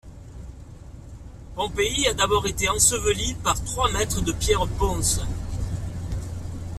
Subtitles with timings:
[1.53, 5.21] Pompéi a été d'abord ensevelie par trois mètres de pierres ponces.